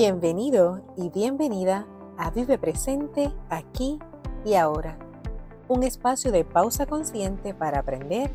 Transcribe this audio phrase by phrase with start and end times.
[0.00, 1.84] Bienvenido y bienvenida
[2.16, 3.98] a Vive Presente aquí
[4.44, 4.96] y ahora,
[5.66, 8.30] un espacio de pausa consciente para aprender,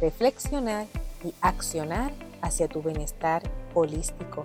[0.00, 0.86] reflexionar
[1.24, 3.42] y accionar hacia tu bienestar
[3.74, 4.44] holístico.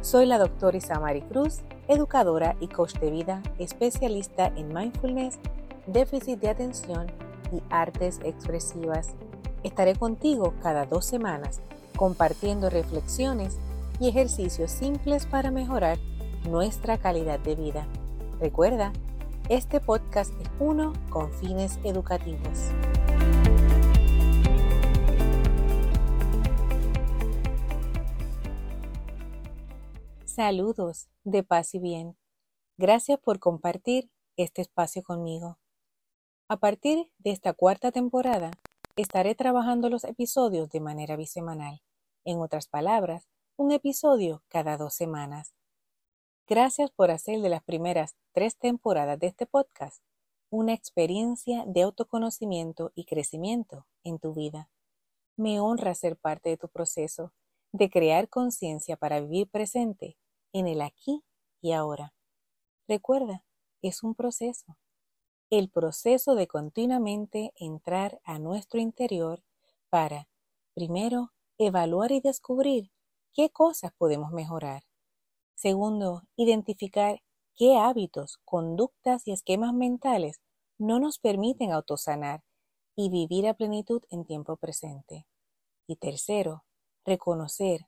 [0.00, 5.38] Soy la doctora Isamari Cruz, educadora y coach de vida, especialista en mindfulness,
[5.86, 7.06] déficit de atención
[7.52, 9.10] y artes expresivas.
[9.62, 11.60] Estaré contigo cada dos semanas
[11.96, 13.56] compartiendo reflexiones
[14.00, 15.98] y ejercicios simples para mejorar
[16.48, 17.88] nuestra calidad de vida.
[18.40, 18.92] Recuerda,
[19.48, 22.70] este podcast es uno con fines educativos.
[30.24, 32.16] Saludos de paz y bien.
[32.76, 35.58] Gracias por compartir este espacio conmigo.
[36.46, 38.52] A partir de esta cuarta temporada,
[38.94, 41.82] estaré trabajando los episodios de manera bisemanal.
[42.24, 43.26] En otras palabras,
[43.58, 45.52] un episodio cada dos semanas.
[46.46, 50.00] Gracias por hacer de las primeras tres temporadas de este podcast
[50.48, 54.70] una experiencia de autoconocimiento y crecimiento en tu vida.
[55.36, 57.32] Me honra ser parte de tu proceso
[57.72, 60.16] de crear conciencia para vivir presente
[60.52, 61.24] en el aquí
[61.60, 62.14] y ahora.
[62.86, 63.44] Recuerda,
[63.82, 64.78] es un proceso.
[65.50, 69.42] El proceso de continuamente entrar a nuestro interior
[69.90, 70.28] para,
[70.74, 72.92] primero, evaluar y descubrir
[73.38, 74.82] qué cosas podemos mejorar.
[75.54, 77.22] Segundo, identificar
[77.54, 80.40] qué hábitos, conductas y esquemas mentales
[80.76, 82.42] no nos permiten autosanar
[82.96, 85.24] y vivir a plenitud en tiempo presente.
[85.86, 86.64] Y tercero,
[87.04, 87.86] reconocer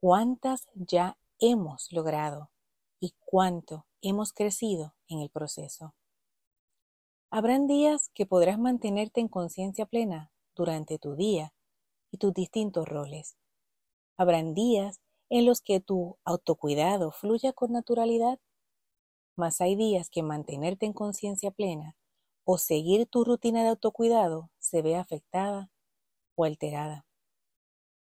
[0.00, 2.50] cuántas ya hemos logrado
[2.98, 5.94] y cuánto hemos crecido en el proceso.
[7.30, 11.52] Habrán días que podrás mantenerte en conciencia plena durante tu día
[12.10, 13.36] y tus distintos roles.
[14.18, 18.40] Habrán días en los que tu autocuidado fluya con naturalidad,
[19.36, 21.96] mas hay días que mantenerte en conciencia plena
[22.44, 25.70] o seguir tu rutina de autocuidado se ve afectada
[26.34, 27.06] o alterada.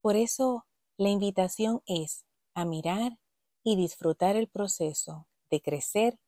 [0.00, 0.64] Por eso,
[0.96, 3.18] la invitación es a mirar
[3.62, 6.18] y disfrutar el proceso de crecer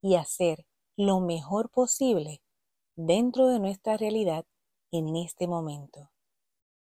[0.00, 0.66] y hacer
[0.96, 2.42] lo mejor posible
[2.94, 4.46] dentro de nuestra realidad
[4.92, 6.12] en este momento.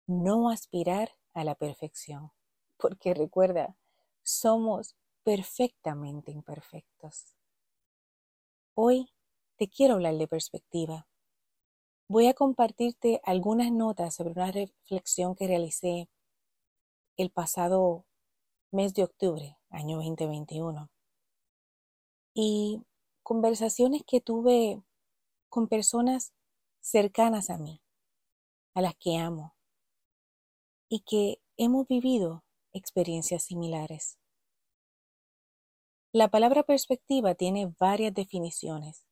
[0.09, 2.33] No aspirar a la perfección
[2.81, 3.77] porque recuerda,
[4.23, 7.37] somos perfectamente imperfectos.
[8.75, 9.13] Hoy
[9.57, 11.07] te quiero hablar de perspectiva.
[12.09, 16.09] Voy a compartirte algunas notas sobre una reflexión que realicé
[17.17, 18.07] el pasado
[18.73, 20.91] mes de octubre, año 2021.
[22.35, 22.83] Y
[23.23, 24.83] conversaciones que tuve
[25.49, 26.33] con personas
[26.81, 27.83] cercanas a mí,
[28.75, 29.55] a las que amo,
[30.89, 34.19] y que hemos vivido experiencias similares.
[36.13, 39.07] La palabra perspectiva tiene varias definiciones.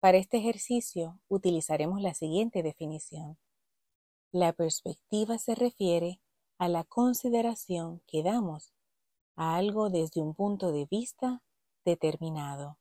[0.00, 3.38] Para este ejercicio utilizaremos la siguiente definición.
[4.32, 6.20] La perspectiva se refiere
[6.58, 8.72] a la consideración que damos
[9.36, 11.42] a algo desde un punto de vista
[11.84, 12.78] determinado.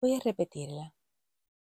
[0.00, 0.94] Voy a repetirla.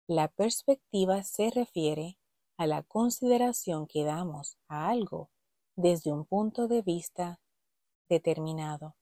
[0.07, 2.17] La perspectiva se refiere
[2.57, 5.31] a la consideración que damos a algo
[5.75, 7.39] desde un punto de vista
[8.07, 8.95] determinado.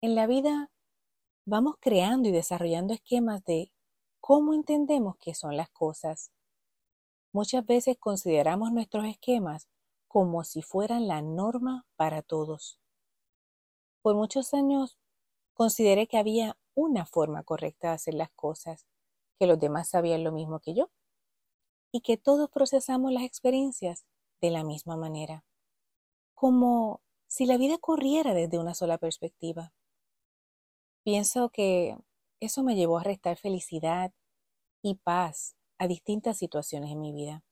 [0.00, 0.70] En la vida
[1.46, 3.70] vamos creando y desarrollando esquemas de
[4.20, 6.32] cómo entendemos que son las cosas.
[7.32, 9.68] Muchas veces consideramos nuestros esquemas
[10.08, 12.80] como si fueran la norma para todos.
[14.02, 14.98] Por muchos años
[15.54, 18.86] consideré que había una forma correcta de hacer las cosas,
[19.38, 20.90] que los demás sabían lo mismo que yo
[21.92, 24.04] y que todos procesamos las experiencias
[24.44, 25.44] de la misma manera,
[26.34, 29.72] como si la vida corriera desde una sola perspectiva.
[31.02, 31.96] Pienso que
[32.40, 34.12] eso me llevó a restar felicidad
[34.82, 37.42] y paz a distintas situaciones en mi vida,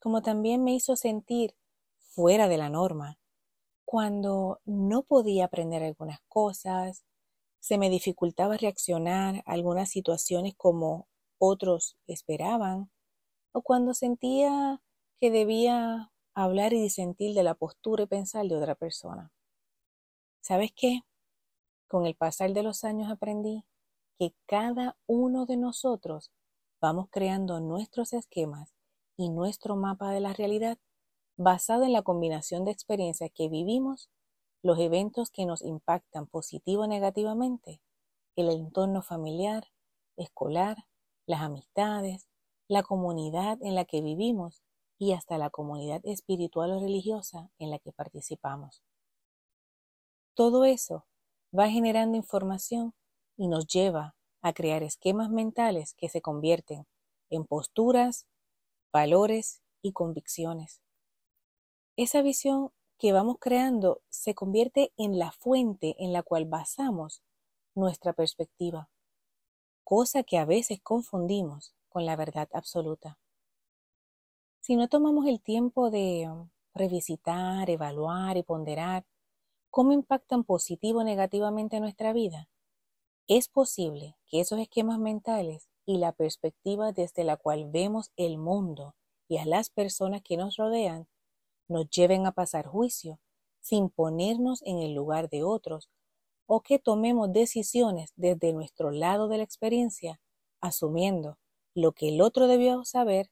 [0.00, 1.56] como también me hizo sentir
[1.98, 3.18] fuera de la norma
[3.90, 7.06] cuando no podía aprender algunas cosas,
[7.58, 11.08] se me dificultaba reaccionar a algunas situaciones como
[11.38, 12.90] otros esperaban,
[13.52, 14.82] o cuando sentía
[15.18, 16.12] que debía
[16.44, 19.32] hablar y disentir de la postura y pensar de otra persona.
[20.40, 21.00] ¿Sabes qué?
[21.88, 23.64] Con el pasar de los años aprendí
[24.20, 26.30] que cada uno de nosotros
[26.80, 28.72] vamos creando nuestros esquemas
[29.16, 30.78] y nuestro mapa de la realidad
[31.36, 34.08] basado en la combinación de experiencias que vivimos,
[34.62, 37.80] los eventos que nos impactan positivo o negativamente,
[38.36, 39.72] el entorno familiar,
[40.16, 40.86] escolar,
[41.26, 42.28] las amistades,
[42.68, 44.62] la comunidad en la que vivimos
[44.98, 48.82] y hasta la comunidad espiritual o religiosa en la que participamos.
[50.34, 51.06] Todo eso
[51.56, 52.94] va generando información
[53.36, 56.86] y nos lleva a crear esquemas mentales que se convierten
[57.30, 58.26] en posturas,
[58.92, 60.80] valores y convicciones.
[61.96, 67.22] Esa visión que vamos creando se convierte en la fuente en la cual basamos
[67.74, 68.90] nuestra perspectiva,
[69.84, 73.18] cosa que a veces confundimos con la verdad absoluta.
[74.68, 76.30] Si no tomamos el tiempo de
[76.74, 79.06] revisitar, evaluar y ponderar
[79.70, 82.50] cómo impactan positivo o negativamente nuestra vida,
[83.28, 88.94] es posible que esos esquemas mentales y la perspectiva desde la cual vemos el mundo
[89.26, 91.08] y a las personas que nos rodean
[91.66, 93.20] nos lleven a pasar juicio
[93.62, 95.88] sin ponernos en el lugar de otros
[96.44, 100.20] o que tomemos decisiones desde nuestro lado de la experiencia,
[100.60, 101.38] asumiendo
[101.74, 103.30] lo que el otro debió saber,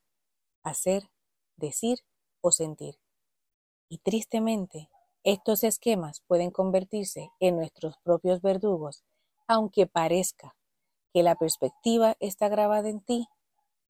[0.62, 1.11] hacer,
[1.56, 2.00] decir
[2.41, 2.99] o sentir.
[3.88, 4.91] Y tristemente,
[5.23, 9.05] estos esquemas pueden convertirse en nuestros propios verdugos,
[9.47, 10.56] aunque parezca
[11.12, 13.29] que la perspectiva está grabada en ti,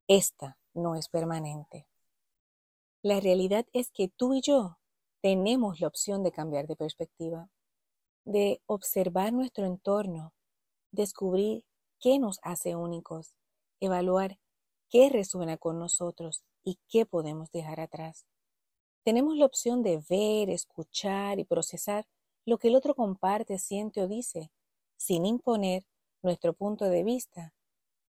[0.08, 1.86] esta no es permanente.
[3.02, 4.78] La realidad es que tú y yo
[5.20, 7.50] tenemos la opción de cambiar de perspectiva
[8.26, 10.34] de observar nuestro entorno,
[10.90, 11.64] descubrir
[12.00, 13.34] qué nos hace únicos,
[13.80, 14.38] evaluar
[14.90, 18.26] qué resuena con nosotros y qué podemos dejar atrás.
[19.04, 22.06] Tenemos la opción de ver, escuchar y procesar
[22.44, 24.50] lo que el otro comparte, siente o dice,
[24.96, 25.86] sin imponer
[26.22, 27.54] nuestro punto de vista,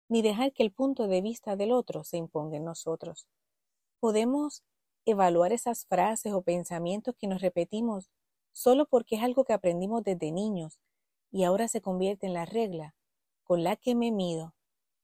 [0.08, 3.29] ni dejar que el punto de vista del otro se imponga en nosotros.
[4.00, 4.64] Podemos
[5.05, 8.11] evaluar esas frases o pensamientos que nos repetimos
[8.52, 10.81] solo porque es algo que aprendimos desde niños
[11.31, 12.94] y ahora se convierte en la regla
[13.44, 14.55] con la que me mido,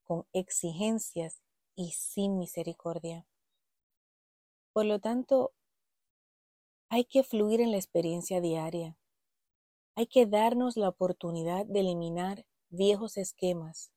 [0.04, 1.42] con exigencias
[1.74, 3.26] y sin misericordia.
[4.72, 5.52] Por lo tanto,
[6.88, 8.98] hay que fluir en la experiencia diaria.
[9.94, 13.92] Hay que darnos la oportunidad de eliminar viejos esquemas,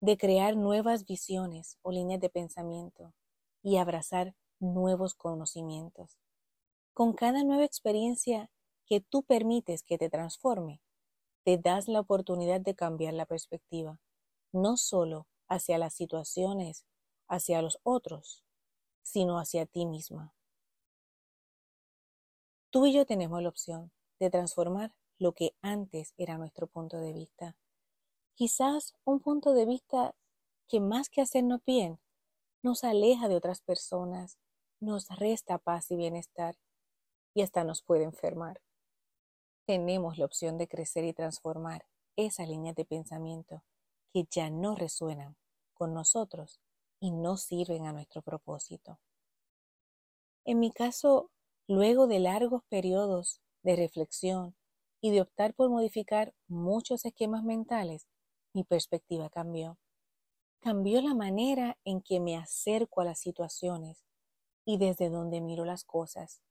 [0.00, 3.14] de crear nuevas visiones o líneas de pensamiento
[3.62, 6.18] y abrazar nuevos conocimientos.
[6.94, 8.50] Con cada nueva experiencia
[8.86, 10.80] que tú permites que te transforme,
[11.44, 14.00] te das la oportunidad de cambiar la perspectiva,
[14.52, 16.86] no solo hacia las situaciones,
[17.28, 18.44] hacia los otros,
[19.08, 20.34] sino hacia ti misma.
[22.70, 23.90] Tú y yo tenemos la opción
[24.20, 27.56] de transformar lo que antes era nuestro punto de vista.
[28.34, 30.14] Quizás un punto de vista
[30.68, 31.98] que más que hacernos bien,
[32.62, 34.38] nos aleja de otras personas,
[34.78, 36.58] nos resta paz y bienestar
[37.32, 38.60] y hasta nos puede enfermar.
[39.64, 43.64] Tenemos la opción de crecer y transformar esas líneas de pensamiento
[44.12, 45.36] que ya no resuenan
[45.72, 46.60] con nosotros
[47.00, 48.98] y no sirven a nuestro propósito.
[50.44, 51.30] En mi caso,
[51.66, 54.56] luego de largos periodos de reflexión
[55.00, 58.08] y de optar por modificar muchos esquemas mentales,
[58.54, 59.78] mi perspectiva cambió.
[60.60, 64.04] Cambió la manera en que me acerco a las situaciones
[64.64, 66.42] y desde donde miro las cosas.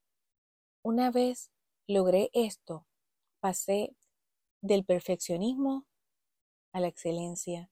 [0.84, 1.52] Una vez
[1.88, 2.88] logré esto,
[3.40, 3.96] pasé
[4.62, 5.86] del perfeccionismo
[6.72, 7.72] a la excelencia,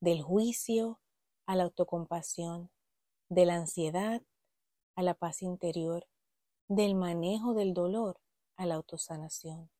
[0.00, 1.00] del juicio
[1.46, 2.70] a la autocompasión,
[3.28, 4.22] de la ansiedad
[4.94, 6.06] a la paz interior,
[6.68, 8.20] del manejo del dolor
[8.56, 9.70] a la autosanación,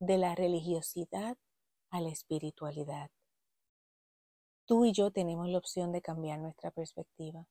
[0.00, 1.36] de la religiosidad
[1.90, 3.10] a la espiritualidad.
[4.66, 7.46] Tú y yo tenemos la opción de cambiar nuestra perspectiva.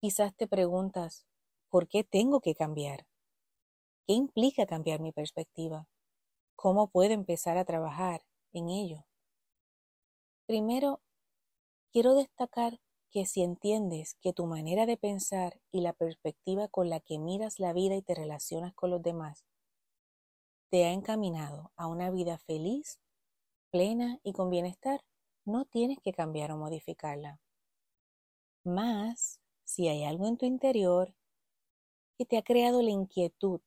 [0.00, 1.26] Quizás te preguntas,
[1.72, 3.06] ¿Por qué tengo que cambiar?
[4.06, 5.88] ¿Qué implica cambiar mi perspectiva?
[6.54, 9.06] ¿Cómo puedo empezar a trabajar en ello?
[10.44, 11.00] Primero,
[11.92, 12.80] quiero destacar
[13.10, 17.60] que si entiendes que tu manera de pensar y la perspectiva con la que miras
[17.60, 19.44] la vida y te relacionas con los demás
[20.72, 22.98] te ha encaminado a una vida feliz,
[23.70, 25.04] plena y con bienestar,
[25.44, 27.42] no tienes que cambiar o modificarla.
[28.64, 31.14] Más, si hay algo en tu interior
[32.16, 33.60] que te ha creado la inquietud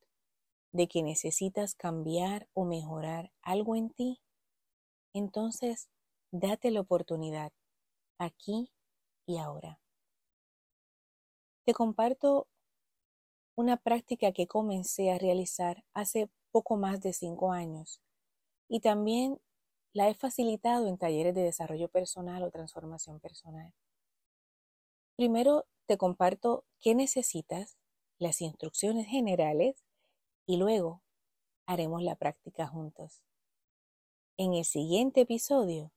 [0.72, 4.20] de que necesitas cambiar o mejorar algo en ti,
[5.14, 5.90] entonces
[6.32, 7.54] date la oportunidad
[8.18, 8.72] aquí
[9.26, 9.80] y ahora.
[11.66, 12.48] Te comparto
[13.56, 18.02] una práctica que comencé a realizar hace poco más de cinco años
[18.68, 19.40] y también
[19.94, 23.74] la he facilitado en talleres de desarrollo personal o transformación personal.
[25.16, 27.78] Primero te comparto qué necesitas
[28.20, 29.86] las instrucciones generales
[30.46, 31.02] y luego
[31.66, 33.22] haremos la práctica juntos.
[34.38, 35.92] En el siguiente episodio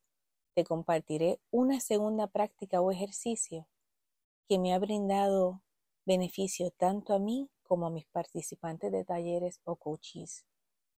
[0.58, 3.68] te compartiré una segunda práctica o ejercicio
[4.48, 5.62] que me ha brindado
[6.04, 10.46] beneficio tanto a mí como a mis participantes de talleres o coaches.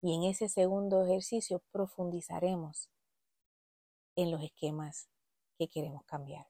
[0.01, 2.89] Y en ese segundo ejercicio profundizaremos
[4.15, 5.09] en los esquemas
[5.57, 6.47] que queremos cambiar.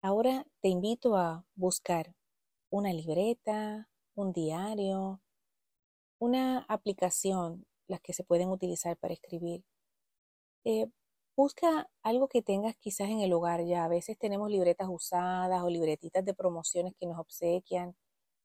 [0.00, 2.16] Ahora te invito a buscar
[2.70, 5.20] una libreta, un diario,
[6.18, 9.64] una aplicación, las que se pueden utilizar para escribir.
[10.64, 10.86] Eh,
[11.36, 13.84] busca algo que tengas quizás en el hogar ya.
[13.84, 17.96] A veces tenemos libretas usadas o libretitas de promociones que nos obsequian.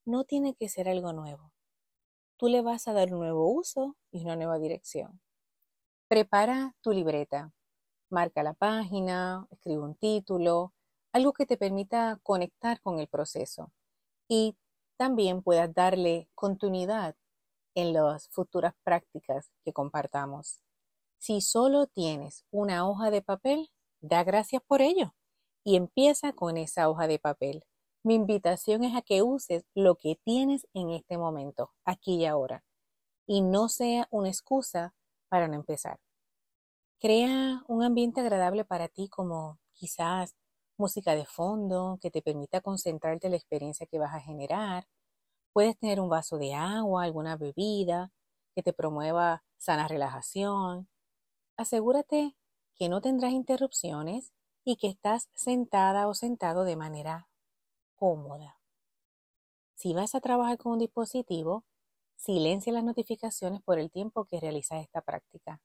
[0.05, 1.51] No tiene que ser algo nuevo.
[2.37, 5.21] Tú le vas a dar un nuevo uso y una nueva dirección.
[6.07, 7.51] Prepara tu libreta.
[8.09, 10.73] Marca la página, escribe un título,
[11.11, 13.71] algo que te permita conectar con el proceso
[14.29, 14.55] y
[14.97, 17.15] también puedas darle continuidad
[17.75, 20.61] en las futuras prácticas que compartamos.
[21.17, 23.69] Si solo tienes una hoja de papel,
[24.01, 25.13] da gracias por ello
[25.63, 27.65] y empieza con esa hoja de papel.
[28.03, 32.63] Mi invitación es a que uses lo que tienes en este momento, aquí y ahora,
[33.25, 34.93] y no sea una excusa
[35.27, 35.99] para no empezar.
[36.99, 40.35] Crea un ambiente agradable para ti como quizás
[40.77, 44.87] música de fondo que te permita concentrarte en la experiencia que vas a generar.
[45.53, 48.11] Puedes tener un vaso de agua, alguna bebida
[48.55, 50.87] que te promueva sana relajación.
[51.57, 52.35] Asegúrate
[52.75, 54.31] que no tendrás interrupciones
[54.63, 57.29] y que estás sentada o sentado de manera
[57.95, 58.59] cómoda.
[59.73, 61.65] Si vas a trabajar con un dispositivo,
[62.15, 65.61] silencia las notificaciones por el tiempo que realizas esta práctica.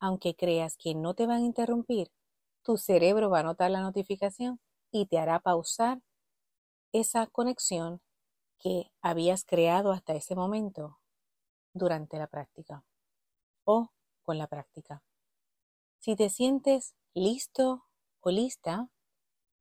[0.00, 2.10] Aunque creas que no te van a interrumpir,
[2.62, 4.60] tu cerebro va a notar la notificación
[4.90, 6.00] y te hará pausar
[6.92, 8.00] esa conexión
[8.58, 10.98] que habías creado hasta ese momento
[11.74, 12.84] durante la práctica
[13.64, 13.90] o
[14.22, 15.02] con la práctica.
[16.00, 17.84] Si te sientes listo
[18.20, 18.88] o lista,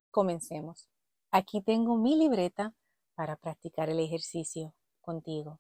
[0.09, 0.87] comencemos.
[1.31, 2.73] Aquí tengo mi libreta
[3.13, 5.59] para practicar el ejercicio contigo.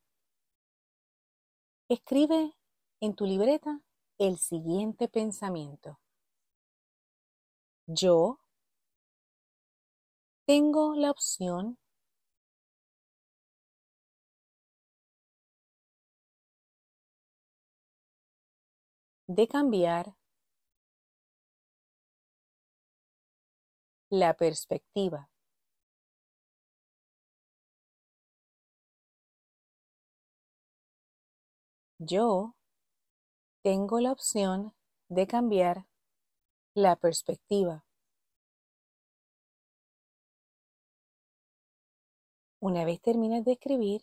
[1.89, 2.55] Escribe
[3.01, 3.81] en tu libreta
[4.19, 5.99] el siguiente pensamiento.
[7.85, 8.39] Yo
[10.45, 11.77] tengo la opción
[19.27, 20.18] de cambiar
[24.09, 25.29] la perspectiva.
[31.99, 32.55] Yo
[33.61, 34.73] tengo la opción
[35.09, 35.85] de cambiar
[36.73, 37.85] la perspectiva.
[42.61, 44.01] Una vez termines de escribir,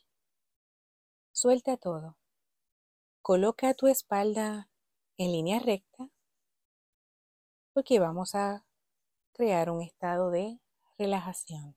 [1.33, 2.17] suelta todo.
[3.23, 4.69] Coloca tu espalda
[5.17, 6.11] en línea recta
[7.73, 8.66] porque vamos a
[9.37, 10.59] crear un estado de
[10.97, 11.76] relajación.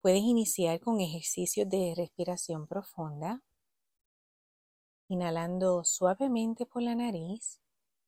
[0.00, 3.40] Puedes iniciar con ejercicios de respiración profunda,
[5.06, 7.60] inhalando suavemente por la nariz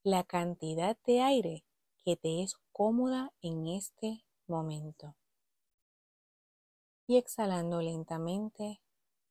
[0.02, 1.64] la cantidad de aire
[2.04, 5.16] que te es cómoda en este momento.
[7.06, 8.82] Y exhalando lentamente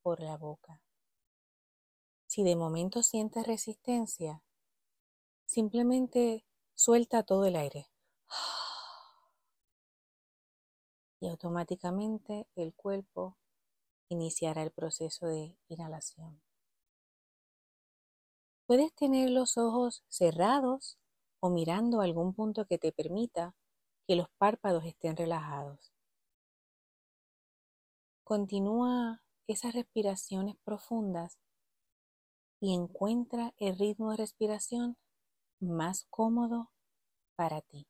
[0.02, 0.82] por la boca.
[2.28, 4.42] Si de momento sientes resistencia,
[5.46, 7.90] simplemente suelta todo el aire.
[11.20, 13.38] Y automáticamente el cuerpo
[14.10, 16.42] iniciará el proceso de inhalación.
[18.66, 20.98] Puedes tener los ojos cerrados
[21.40, 23.56] o mirando algún punto que te permita
[24.08, 25.94] que los párpados estén relajados.
[28.24, 31.38] Continúa esas respiraciones profundas
[32.62, 34.98] y encuentra el ritmo de respiración
[35.70, 36.72] más cómodo
[37.36, 37.88] para ti.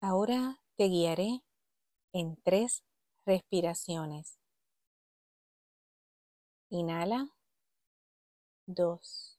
[0.00, 1.42] Ahora te guiaré
[2.12, 2.84] en tres
[3.24, 4.38] respiraciones.
[6.70, 7.28] Inhala.
[8.66, 9.38] Dos,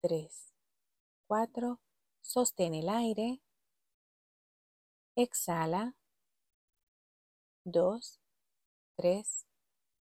[0.00, 0.54] tres,
[1.26, 1.80] cuatro.
[2.22, 3.40] Sostén el aire.
[5.16, 5.94] Exhala.
[7.64, 8.20] Dos,
[8.96, 9.46] tres,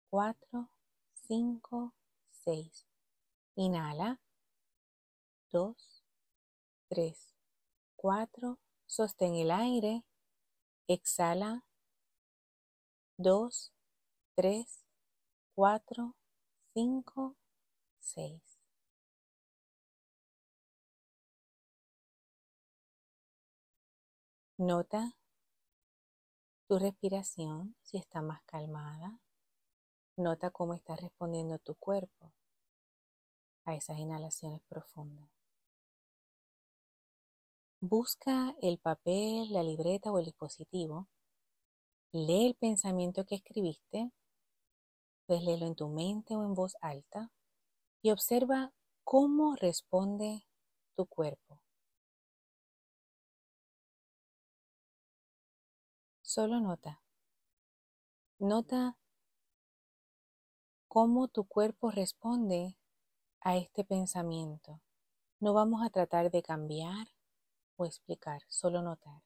[0.10, 0.70] cuatro,
[1.14, 1.94] cinco,
[2.30, 2.86] seis.
[3.56, 4.20] Inhala.
[5.50, 6.04] Dos,
[6.90, 7.34] tres,
[7.96, 8.60] cuatro.
[8.86, 10.04] Sostén el aire.
[10.88, 11.64] Exhala.
[13.18, 13.72] Dos,
[14.36, 14.84] tres,
[15.56, 16.16] cuatro,
[16.74, 17.38] cinco,
[18.00, 18.47] seis.
[24.60, 25.16] Nota
[26.68, 29.22] tu respiración si está más calmada.
[30.16, 32.34] Nota cómo está respondiendo tu cuerpo.
[33.66, 35.30] a esas inhalaciones profundas.
[37.82, 41.08] Busca el papel, la libreta o el dispositivo.
[42.12, 44.12] Lee el pensamiento que escribiste.
[45.28, 47.32] Puedes leerlo en tu mente o en voz alta.
[48.02, 48.74] Y observa
[49.04, 50.48] cómo responde
[50.96, 51.62] tu cuerpo.
[56.28, 57.02] Solo nota.
[58.38, 58.98] Nota
[60.90, 62.78] cómo tu cuerpo responde
[63.40, 64.82] a este pensamiento.
[65.40, 67.08] No vamos a tratar de cambiar
[67.78, 69.24] o explicar, solo notar.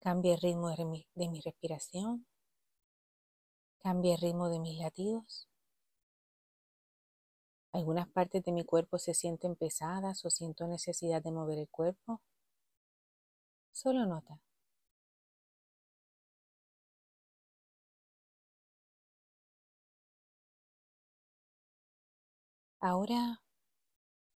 [0.00, 2.26] Cambia el ritmo de mi, de mi respiración.
[3.78, 5.48] Cambia el ritmo de mis latidos.
[7.70, 12.20] Algunas partes de mi cuerpo se sienten pesadas o siento necesidad de mover el cuerpo.
[13.70, 14.40] Solo nota.
[22.82, 23.42] Ahora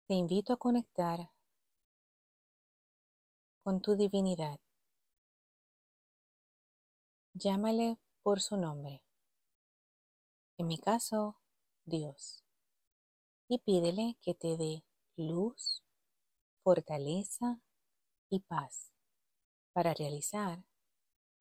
[0.07, 1.31] te invito a conectar
[3.63, 4.59] con tu divinidad.
[7.35, 9.03] Llámale por su nombre.
[10.57, 11.37] En mi caso,
[11.85, 12.43] Dios.
[13.47, 14.85] Y pídele que te dé
[15.17, 15.85] luz,
[16.63, 17.61] fortaleza
[18.31, 18.91] y paz
[19.75, 20.65] para realizar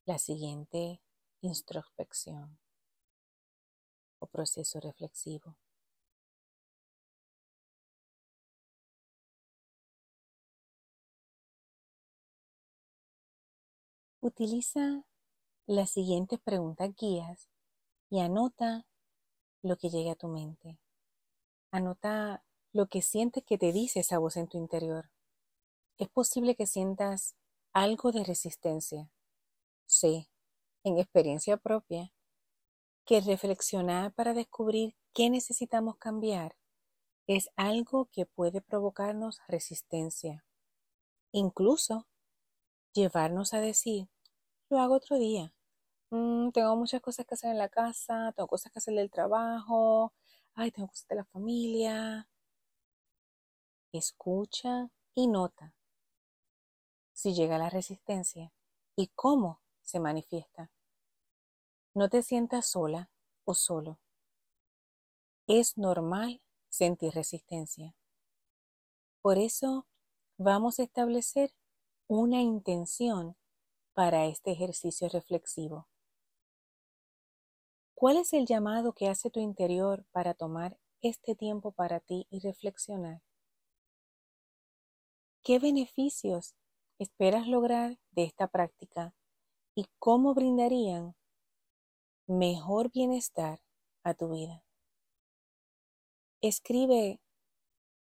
[0.04, 1.02] la siguiente
[1.40, 2.60] introspección
[4.20, 5.56] o proceso reflexivo.
[14.22, 15.06] Utiliza
[15.66, 17.50] las siguientes preguntas guías
[18.10, 18.86] y anota
[19.62, 20.78] lo que llegue a tu mente.
[21.72, 25.10] Anota lo que sientes que te dice esa voz en tu interior.
[25.98, 27.38] Es posible que sientas
[27.72, 29.10] algo de resistencia.
[29.86, 30.30] Sé,
[30.84, 32.12] en experiencia propia,
[33.06, 36.58] que reflexionar para descubrir qué necesitamos cambiar
[37.26, 40.44] es algo que puede provocarnos resistencia.
[41.32, 42.08] Incluso
[42.94, 44.10] llevarnos a decir,
[44.70, 45.54] lo hago otro día.
[46.12, 50.14] Mm, tengo muchas cosas que hacer en la casa, tengo cosas que hacer del trabajo,
[50.56, 52.28] ay, tengo cosas de la familia.
[53.92, 55.74] Escucha y nota
[57.14, 58.54] si llega la resistencia
[58.96, 60.72] y cómo se manifiesta.
[61.94, 63.10] No te sientas sola
[63.46, 64.00] o solo.
[65.48, 67.96] Es normal sentir resistencia.
[69.22, 69.88] Por eso
[70.38, 71.54] vamos a establecer
[72.08, 73.36] una intención
[74.00, 75.90] para este ejercicio reflexivo.
[77.94, 82.40] ¿Cuál es el llamado que hace tu interior para tomar este tiempo para ti y
[82.40, 83.22] reflexionar?
[85.44, 86.56] ¿Qué beneficios
[86.98, 89.14] esperas lograr de esta práctica
[89.76, 91.18] y cómo brindarían
[92.26, 93.60] mejor bienestar
[94.06, 94.64] a tu vida?
[96.40, 97.20] Escribe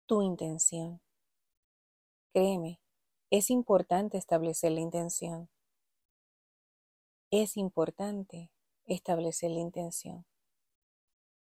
[0.06, 1.02] tu intención.
[2.32, 2.80] Créeme,
[3.30, 5.50] es importante establecer la intención.
[7.32, 8.52] Es importante
[8.86, 10.26] establecer la intención.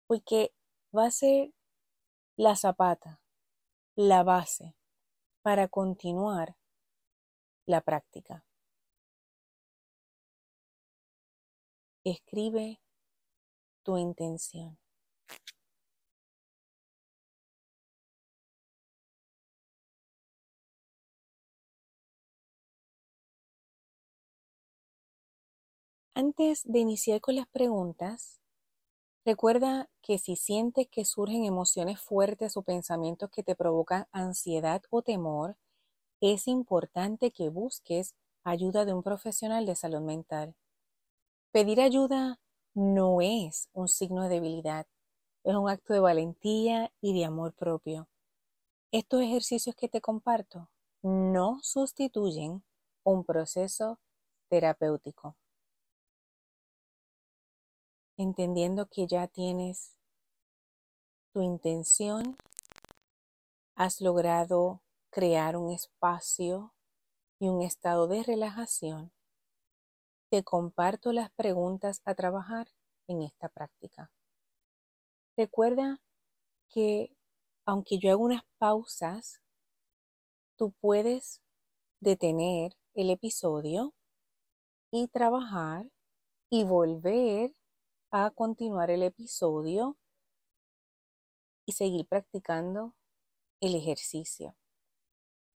[0.06, 0.52] Porque
[0.94, 1.52] va a ser
[2.36, 3.22] la zapata,
[3.96, 4.76] la base
[5.42, 6.56] para continuar
[7.66, 8.44] la práctica.
[12.04, 12.80] Escribe
[13.82, 14.78] tu intención.
[26.20, 28.40] Antes de iniciar con las preguntas,
[29.24, 35.02] recuerda que si sientes que surgen emociones fuertes o pensamientos que te provocan ansiedad o
[35.02, 35.56] temor,
[36.20, 40.56] es importante que busques ayuda de un profesional de salud mental.
[41.52, 42.40] Pedir ayuda
[42.74, 44.88] no es un signo de debilidad,
[45.44, 48.08] es un acto de valentía y de amor propio.
[48.90, 50.68] Estos ejercicios que te comparto
[51.00, 52.64] no sustituyen
[53.04, 54.00] un proceso
[54.48, 55.36] terapéutico
[58.18, 59.96] entendiendo que ya tienes
[61.32, 62.36] tu intención,
[63.76, 66.74] has logrado crear un espacio
[67.38, 69.12] y un estado de relajación,
[70.30, 72.68] te comparto las preguntas a trabajar
[73.06, 74.10] en esta práctica.
[75.36, 76.00] Recuerda
[76.68, 77.16] que
[77.64, 79.40] aunque yo haga unas pausas,
[80.56, 81.40] tú puedes
[82.00, 83.94] detener el episodio
[84.90, 85.86] y trabajar
[86.50, 87.54] y volver
[88.10, 89.96] a continuar el episodio
[91.66, 92.94] y seguir practicando
[93.60, 94.56] el ejercicio.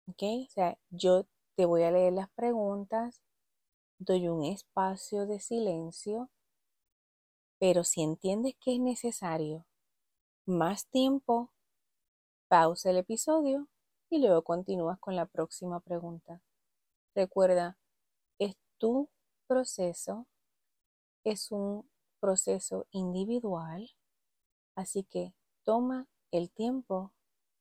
[0.07, 0.23] ¿Ok?
[0.47, 3.23] O sea, yo te voy a leer las preguntas,
[3.99, 6.31] doy un espacio de silencio,
[7.59, 9.67] pero si entiendes que es necesario
[10.45, 11.53] más tiempo
[12.49, 13.69] Pausa el episodio
[14.11, 16.43] y luego continúas con la próxima pregunta.
[17.15, 17.79] Recuerda,
[18.39, 19.09] es tu
[19.47, 20.27] proceso,
[21.25, 21.89] es un
[22.23, 23.91] proceso individual,
[24.77, 27.13] así que toma el tiempo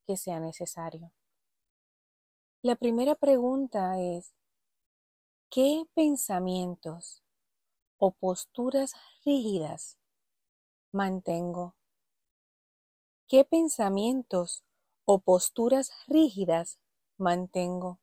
[0.06, 1.12] que sea necesario.
[2.62, 4.36] La primera pregunta es,
[5.50, 7.24] ¿qué pensamientos
[7.98, 8.94] o posturas
[9.26, 9.98] rígidas
[10.92, 11.76] mantengo?
[13.28, 14.64] ¿Qué pensamientos
[15.06, 16.78] o posturas rígidas
[17.18, 18.00] mantengo?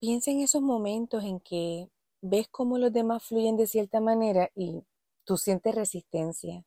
[0.00, 1.90] Piensa en esos momentos en que
[2.26, 4.82] ves cómo los demás fluyen de cierta manera y
[5.24, 6.64] tú sientes resistencia.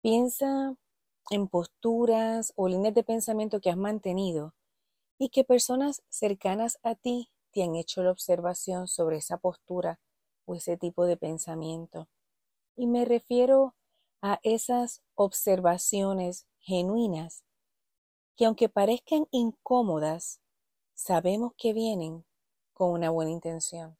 [0.00, 0.74] Piensa
[1.30, 4.54] en posturas o líneas de pensamiento que has mantenido
[5.18, 10.00] y que personas cercanas a ti te han hecho la observación sobre esa postura
[10.46, 12.08] o ese tipo de pensamiento.
[12.74, 13.74] Y me refiero
[14.22, 17.44] a esas observaciones genuinas
[18.34, 20.40] que aunque parezcan incómodas,
[20.94, 22.24] sabemos que vienen
[22.72, 23.98] con una buena intención,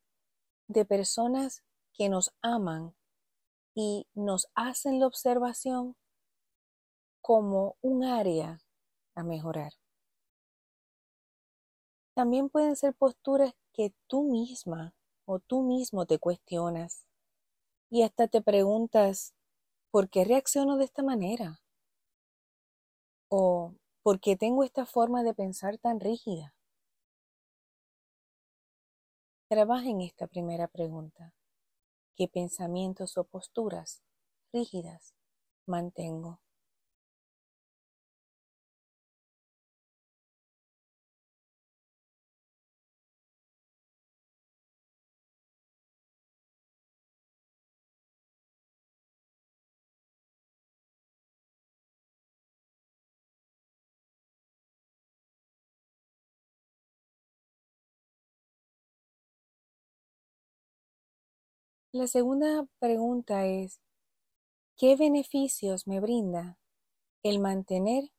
[0.68, 2.94] de personas que nos aman
[3.74, 5.96] y nos hacen la observación
[7.20, 8.60] como un área
[9.14, 9.72] a mejorar.
[12.14, 17.06] También pueden ser posturas que tú misma o tú mismo te cuestionas
[17.90, 19.34] y hasta te preguntas,
[19.90, 21.60] ¿por qué reacciono de esta manera?
[23.28, 26.54] ¿O por qué tengo esta forma de pensar tan rígida?
[29.50, 31.32] Trabaja en esta primera pregunta.
[32.14, 34.02] ¿Qué pensamientos o posturas
[34.52, 35.14] rígidas
[35.64, 36.42] mantengo?
[61.90, 63.80] La segunda pregunta es,
[64.76, 66.58] ¿qué beneficios me brinda
[67.22, 68.12] el mantener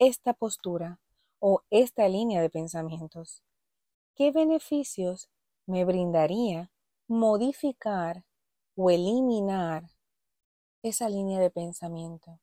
[0.00, 0.98] esta postura
[1.38, 3.44] o esta línea de pensamientos?
[4.16, 5.28] ¿Qué beneficios
[5.66, 6.72] me brindaría
[7.06, 8.24] modificar
[8.74, 9.84] o eliminar
[10.82, 12.40] esa línea de pensamiento?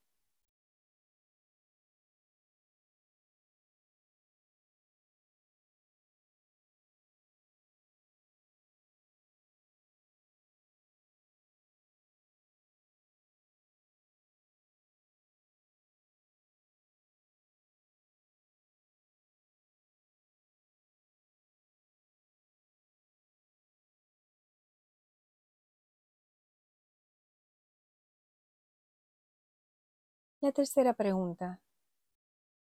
[30.43, 31.61] La tercera pregunta.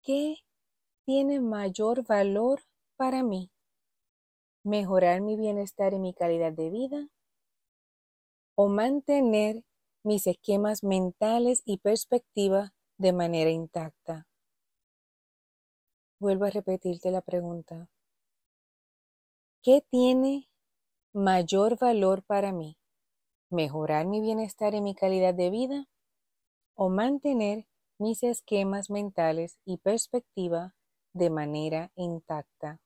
[0.03, 0.35] ¿Qué
[1.05, 2.63] tiene mayor valor
[2.97, 3.53] para mí?
[4.65, 7.07] ¿Mejorar mi bienestar y mi calidad de vida?
[8.55, 9.63] ¿O mantener
[10.03, 14.27] mis esquemas mentales y perspectiva de manera intacta?
[16.19, 17.89] Vuelvo a repetirte la pregunta.
[19.63, 20.49] ¿Qué tiene
[21.13, 22.77] mayor valor para mí?
[23.49, 25.87] ¿Mejorar mi bienestar y mi calidad de vida?
[26.75, 27.68] ¿O mantener
[27.99, 30.75] mis esquemas mentales y perspectiva
[31.13, 32.79] de manera intacta.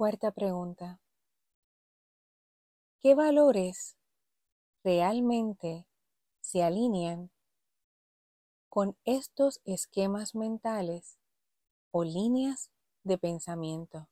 [0.00, 0.98] Cuarta pregunta.
[3.00, 3.98] ¿Qué valores
[4.82, 5.86] realmente
[6.40, 7.30] se alinean
[8.70, 11.18] con estos esquemas mentales
[11.90, 12.70] o líneas
[13.02, 14.08] de pensamiento?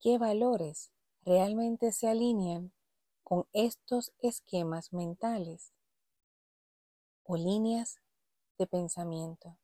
[0.00, 0.90] ¿Qué valores
[1.24, 2.72] realmente se alinean
[3.22, 5.72] con estos esquemas mentales
[7.22, 8.00] o líneas
[8.58, 9.61] de pensamiento?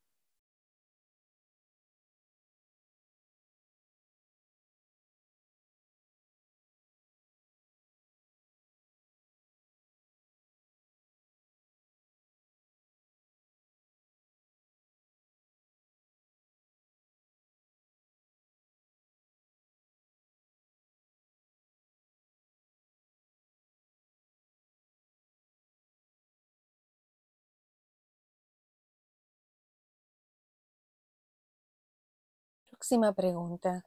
[32.79, 33.85] Próxima pregunta.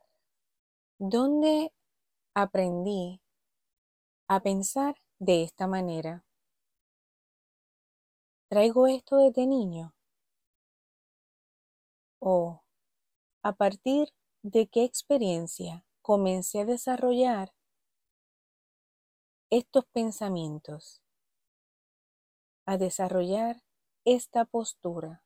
[1.00, 1.74] ¿Dónde
[2.36, 3.22] aprendí
[4.28, 6.26] a pensar de esta manera?
[8.50, 9.96] ¿Traigo esto desde niño?
[12.20, 12.64] ¿O
[13.42, 14.10] a partir
[14.44, 17.54] de qué experiencia comencé a desarrollar
[19.50, 21.02] estos pensamientos,
[22.66, 23.64] a desarrollar
[24.04, 25.24] esta postura?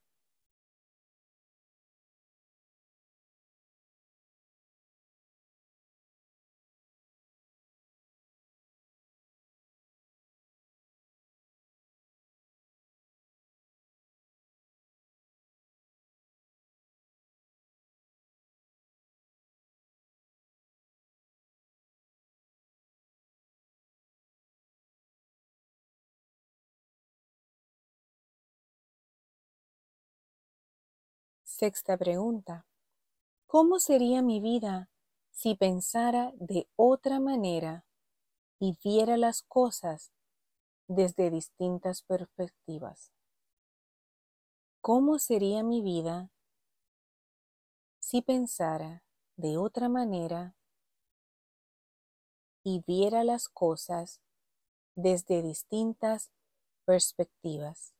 [31.57, 32.65] Sexta pregunta.
[33.47, 34.89] ¿Cómo sería mi vida
[35.31, 37.85] si pensara de otra manera
[38.59, 40.11] y viera las cosas
[40.89, 43.13] desde distintas perspectivas?
[44.81, 46.29] ¿Cómo sería mi vida
[48.01, 49.05] si pensara
[49.37, 50.57] de otra manera
[52.65, 54.19] y viera las cosas
[54.93, 56.31] desde distintas
[56.83, 57.94] perspectivas?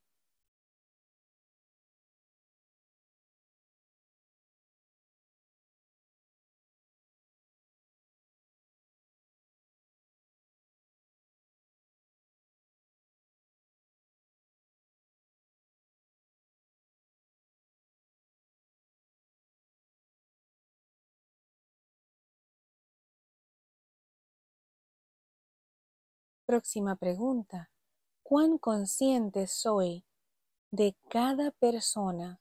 [26.46, 27.72] Próxima pregunta.
[28.22, 30.06] ¿Cuán consciente soy
[30.70, 32.40] de cada persona,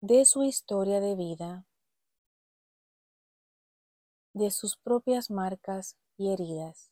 [0.00, 1.66] de su historia de vida,
[4.32, 6.90] de sus propias marcas y heridas?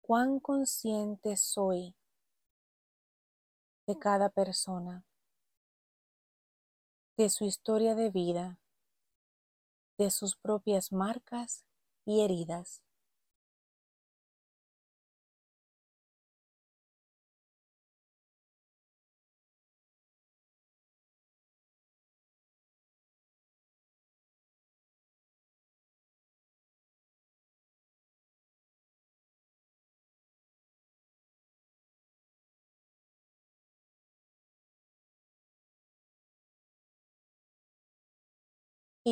[0.00, 1.94] ¿Cuán consciente soy
[3.86, 5.04] de cada persona,
[7.16, 8.58] de su historia de vida,
[10.02, 11.64] de sus propias marcas
[12.04, 12.82] y heridas.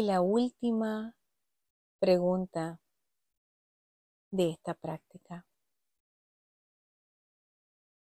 [0.01, 1.15] Y la última
[1.99, 2.81] pregunta
[4.31, 5.47] de esta práctica.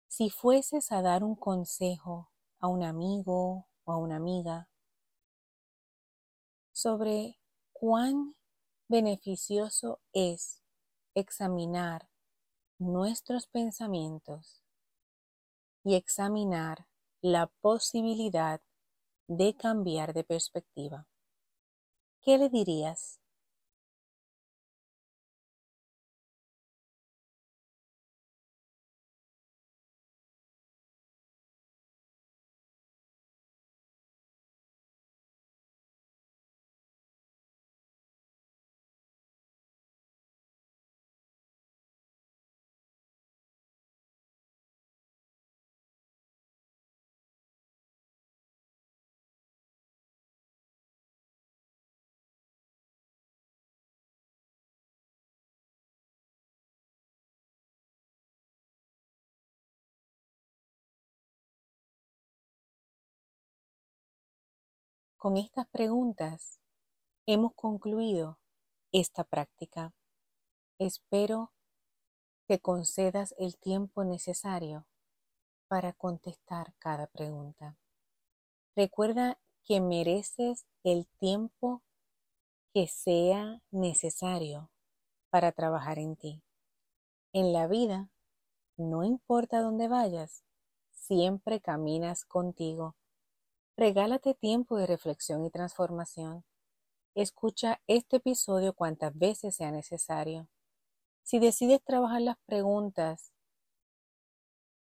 [0.08, 4.70] Si fueses a dar un consejo a un amigo o a una amiga
[6.72, 7.38] sobre
[7.74, 8.36] cuán
[8.88, 10.62] beneficioso es
[11.14, 12.08] examinar
[12.78, 14.64] nuestros pensamientos
[15.84, 16.86] y examinar
[17.20, 18.62] la posibilidad
[19.28, 21.06] de cambiar de perspectiva.
[22.22, 23.21] ¿Qué le dirías?
[65.22, 66.58] Con estas preguntas
[67.26, 68.40] hemos concluido
[68.90, 69.94] esta práctica.
[70.80, 71.52] Espero
[72.48, 74.88] que concedas el tiempo necesario
[75.68, 77.78] para contestar cada pregunta.
[78.74, 81.84] Recuerda que mereces el tiempo
[82.74, 84.72] que sea necesario
[85.30, 86.42] para trabajar en ti.
[87.32, 88.10] En la vida,
[88.76, 90.42] no importa dónde vayas,
[90.90, 92.96] siempre caminas contigo
[93.76, 96.44] Regálate tiempo de reflexión y transformación.
[97.14, 100.50] Escucha este episodio cuantas veces sea necesario.
[101.22, 103.32] Si decides trabajar las preguntas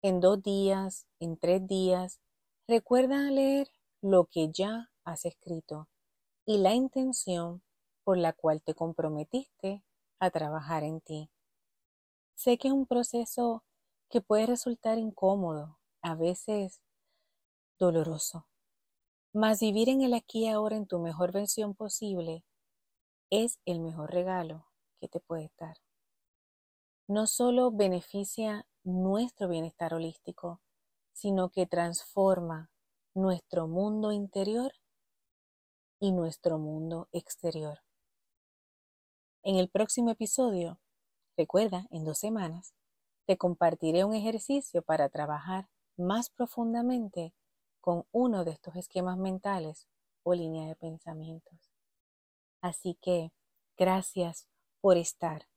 [0.03, 2.21] en dos días, en tres días,
[2.67, 3.69] recuerda leer
[4.03, 5.89] lo que ya has escrito
[6.45, 7.63] y la intención
[8.03, 9.85] por la cual te comprometiste
[10.19, 11.31] a trabajar en ti.
[12.35, 13.65] Sé que es un proceso
[14.11, 16.83] que puede resultar incómodo, a veces
[17.79, 18.49] doloroso
[19.37, 22.45] Mas vivir en el aquí y ahora en tu mejor versión posible
[23.31, 24.69] es el mejor regalo
[25.01, 25.77] que te puede dar.
[27.09, 30.61] No solo beneficia nuestro bienestar holístico,
[31.13, 32.71] sino que transforma
[33.13, 34.73] nuestro mundo interior
[35.99, 37.81] y nuestro mundo exterior.
[39.43, 40.79] En el próximo episodio,
[41.37, 42.73] recuerda, en dos semanas,
[43.27, 47.35] te compartiré un ejercicio para trabajar más profundamente
[47.85, 49.87] con uno de estos esquemas mentales
[50.23, 51.71] o línea de pensamientos.
[52.63, 53.31] Así que,
[53.77, 54.49] gracias
[54.81, 55.49] por estar.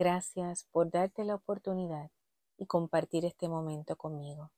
[0.00, 2.10] Gracias por darte la oportunidad
[2.56, 4.50] y compartir este momento conmigo.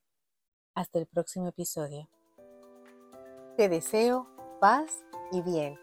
[0.74, 2.08] Hasta el próximo episodio.
[3.58, 4.26] Te deseo
[4.58, 5.78] paz y bien.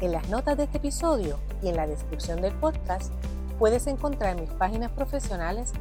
[0.00, 3.12] En las notas de este episodio y en la descripción del podcast
[3.58, 5.72] puedes encontrar mis páginas profesionales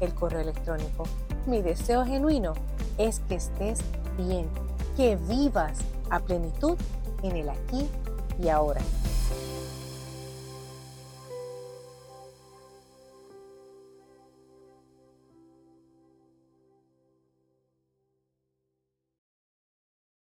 [0.00, 1.04] el correo electrónico.
[1.46, 2.54] Mi deseo genuino
[2.98, 3.80] es que estés
[4.16, 4.48] bien,
[4.96, 5.78] que vivas
[6.10, 6.76] a plenitud
[7.22, 7.88] en el aquí
[8.42, 8.80] y ahora.